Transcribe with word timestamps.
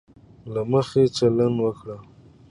له 0.53 0.61
مخي 0.71 1.03
چلند 1.17 1.57
وکړي. 1.63 1.97